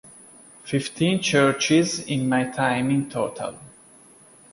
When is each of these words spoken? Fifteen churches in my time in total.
Fifteen 0.63 1.21
churches 1.21 1.99
in 2.07 2.27
my 2.27 2.45
time 2.45 2.89
in 2.89 3.07
total. 3.07 3.59